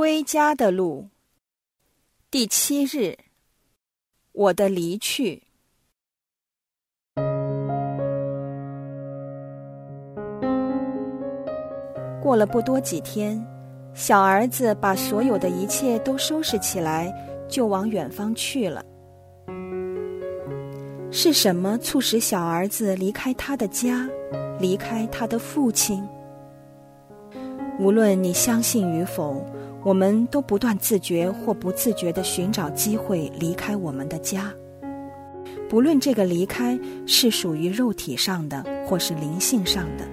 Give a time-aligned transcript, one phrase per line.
[0.00, 1.10] 归家的路，
[2.30, 3.18] 第七日，
[4.32, 5.42] 我的离去。
[12.22, 13.46] 过了不多几天，
[13.92, 17.12] 小儿子把所有的一切都收拾起来，
[17.46, 18.82] 就往远方去了。
[21.10, 24.08] 是什么促使小儿子离开他的家，
[24.58, 26.02] 离开他的父亲？
[27.78, 29.44] 无论你相信与否，
[29.82, 34.52] 我们都不断自觉或不自觉地寻找机会离开我们的家。
[35.68, 40.04] 不论这个离开是属于肉体上的，或是灵性上的，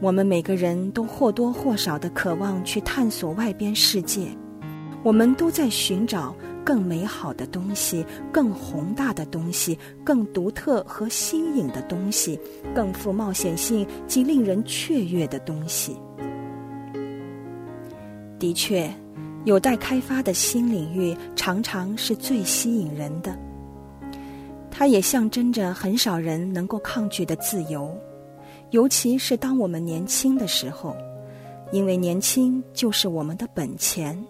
[0.00, 4.26] 我们每个人都或多或少地渴望去探索外边世界。
[5.02, 6.34] 我们都在寻找。
[6.64, 12.38] 更美好的东西，更宏大的东西，更独特和新颖的东西，
[12.72, 15.96] 更富冒险性及令人雀跃的东西。
[18.42, 18.92] 的确，
[19.44, 23.38] 有待开发的新领域常常是最吸引人的。
[24.68, 27.96] 它也象征着很少人能够抗拒的自由，
[28.70, 30.96] 尤其是当我们年轻的时候，
[31.70, 34.20] 因为年轻就是我们的本钱。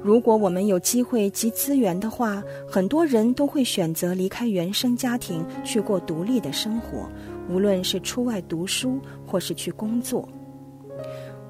[0.00, 7.10] 如果我们有机会及资源的话，很多人都会选择离开原生家庭去过独立的生活，
[7.48, 10.28] 无论是出外读书或是去工作。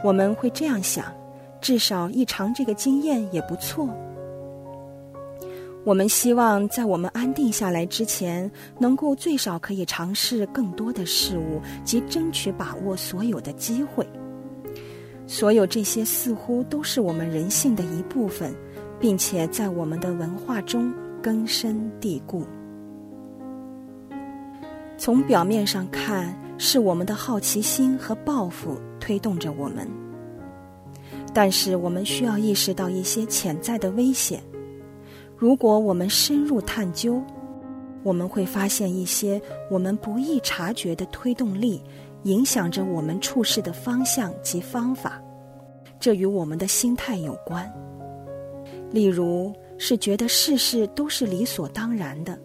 [0.02, 1.04] 我们会这样想：
[1.60, 3.88] 至少一尝这个经验也不错。
[5.84, 14.06] 我们希望在我们安定下来之前，能够最少可以尝试更多的事物，及争取把握所有的机会。
[15.26, 18.54] 所有这些似乎都是我们人性的一部分，
[18.98, 22.44] 并且在我们的文化中根深蒂固。
[24.98, 29.88] 从表面上看，是我们的好奇心和抱负推动着我们，
[31.34, 34.40] 但是我们需要意识到一些潜在的危险。
[35.36, 37.20] 如果我们深入探究，
[38.04, 39.40] 我们会发现一些
[39.70, 41.82] 我们不易察觉的推动力。
[42.24, 45.18] 影响着我们处事的方向及方法，
[45.98, 47.66] 这与我们的心态有关。
[48.90, 52.38] 例如，是觉得事事都是理所当然的，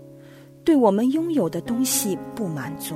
[0.63, 2.95] 对我们拥有的东西不满足，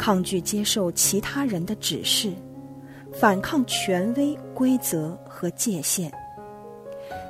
[0.00, 2.32] 抗拒接受其他人的指示，
[3.12, 6.10] 反抗权威、规则和界限，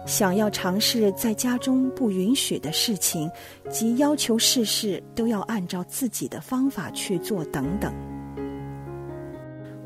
[0.07, 3.29] 想要尝试在家中不允许的事情，
[3.69, 7.93] 及要求事事都要按照自己的方法去做等等。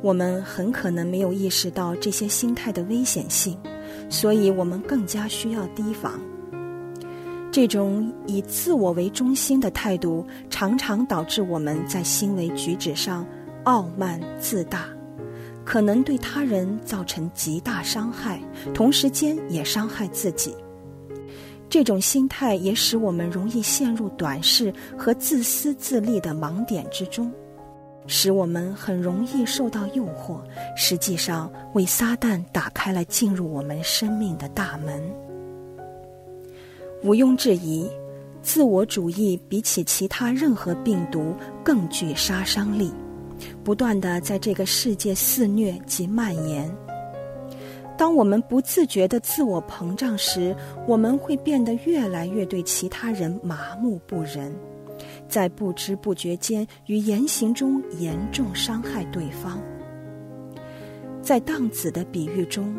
[0.03, 3.59] 我们很可能没有意识到这些心态的危险性，
[4.11, 6.21] 所以我们更加需要提防。
[7.55, 13.25] 这种以自我为中心的态度，常常导致我们在行为举止上
[13.63, 14.89] 傲慢自大，
[15.65, 18.41] 可能对他人造成极大伤害，
[18.75, 20.53] 同时间也伤害自己。
[21.69, 27.33] 这种心态也使我们容易陷入短视和自私自利的盲点之中。
[28.09, 30.41] 使我们很容易受到诱惑，
[30.77, 35.01] 实际上为撒旦打开了进入我们生命的大门。
[37.05, 37.87] 毋庸置疑，
[38.41, 42.91] 自我主义比起其他任何病毒更具杀伤力，
[43.63, 46.75] 不断的在这个世界肆虐及蔓延。
[47.99, 50.57] 当我们不自觉的自我膨胀时，
[50.89, 54.51] 我们会变得越来越对其他人麻木不仁。
[55.29, 59.61] 在不知不觉间，与言行中严重伤害对方。
[61.21, 62.75] 在荡子的比喻中，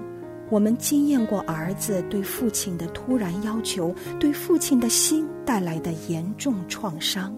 [0.50, 7.35] 我们经验过儿子对父亲的突然要求，对父亲的心带来的严重创伤。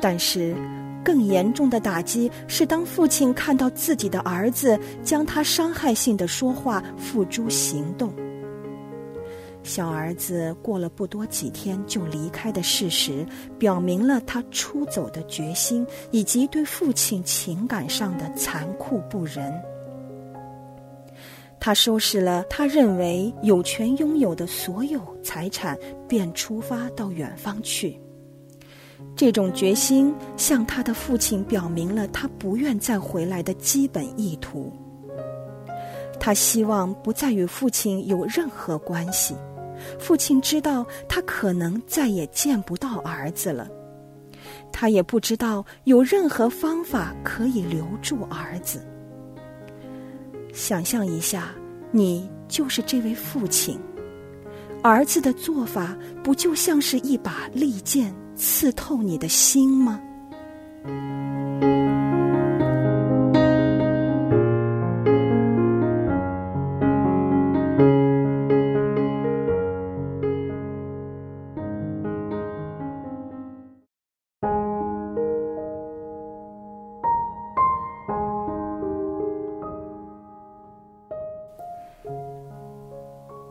[0.00, 0.54] 但是，
[1.04, 8.12] 更严重的打击是，当父亲看到自己的儿子将他伤害性的说话付诸行动。
[9.64, 13.24] 小儿子过了不多几天就离开的事实，
[13.58, 19.52] 表明了他出走的决心，以及对父亲情感上的残酷不仁。
[21.64, 25.78] 他收拾了他认为有权拥有的所有财产，
[26.08, 27.96] 便出发到远方去。
[29.14, 34.72] 这种决心向他的父亲表明了他不愿再回来的基本意图。
[36.18, 39.36] 他希望不再与父亲有任何关系。
[40.00, 43.68] 父亲知道他可能再也见不到儿子了，
[44.72, 48.84] 他也不知道有任何方法可以留住儿子。
[50.52, 51.48] 想象一下，
[51.90, 53.78] 你就是这位父亲，
[54.82, 60.00] 儿子的做法不就像是一把利剑刺透你的心吗？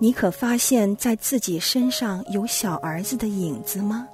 [0.03, 4.07] 你可发现在自己身上有小儿子的影子吗？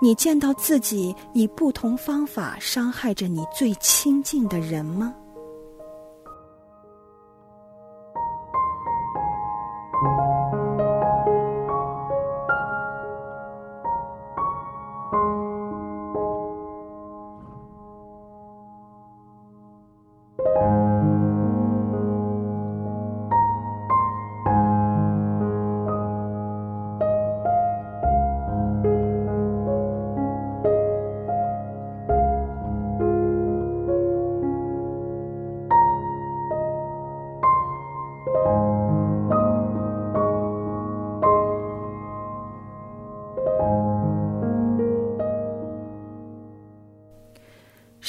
[0.00, 5.12] 你见到自己以不同方法伤害着你最亲近的人吗？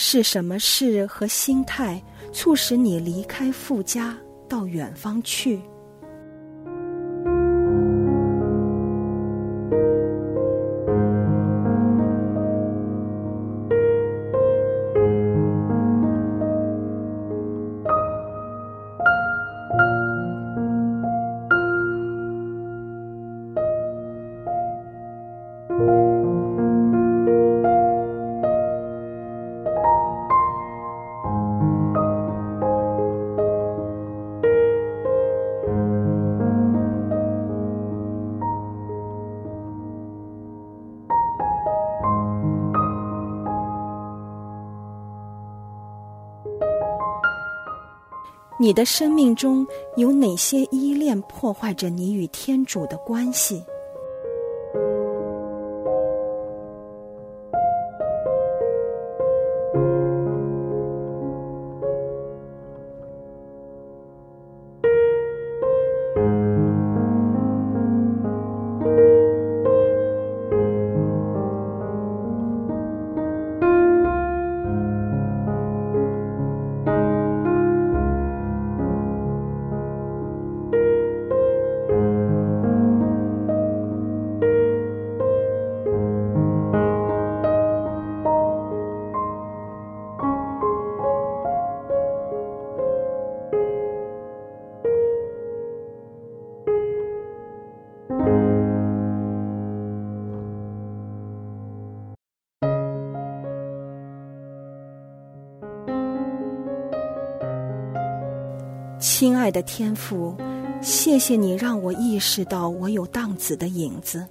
[0.09, 2.01] 是什么事和心态
[2.31, 4.17] 促使你离开富家
[4.47, 5.59] 到远方去？
[48.59, 49.65] 你的生命中
[49.97, 53.63] 有哪些依恋破坏着你与天主的关系？
[108.99, 110.35] 亲爱的天父，
[110.81, 114.25] 谢谢你让我意识到我有荡子的影子，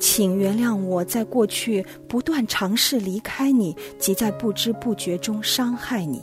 [0.00, 6.22] 请原谅我在过去不断尝试离开你，及在不知不觉中伤害你。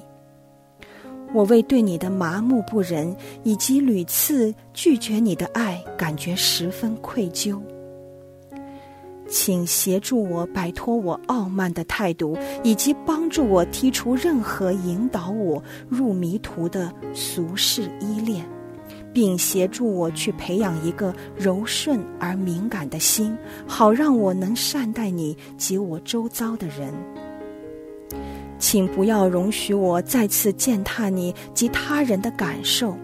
[1.32, 7.62] 我为对你的麻木不仁以及屡次拒绝你的爱感觉十分愧疚。
[9.32, 18.46] 请协助我摆脱我傲慢的态度，以及帮助我剔除任何引导我入迷途的俗世依恋，
[19.14, 23.36] 并协助我去培养一个柔顺而敏感的心，
[23.66, 26.94] 好让我能善待你及我周遭的人。
[28.60, 32.96] 请不要容许我再次践踏你及他人的感受。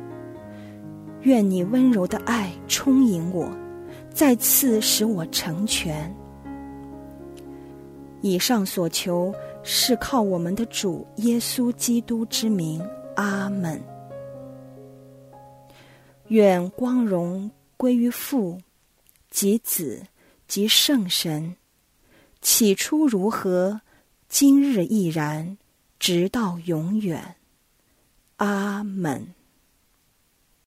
[1.21, 3.49] 愿你温柔的爱充盈我。
[4.17, 6.11] 再次使我成全。
[8.23, 9.31] 以上所求
[9.61, 12.83] 是靠我们的主耶稣基督之名，
[13.15, 13.79] 阿门。
[16.29, 18.59] 愿光荣归于父、
[19.29, 20.01] 及子、
[20.47, 21.55] 及圣神，
[22.41, 23.81] 起初如何，
[24.27, 25.59] 今日亦然，
[25.99, 27.35] 直到永远，
[28.37, 29.36] 阿门。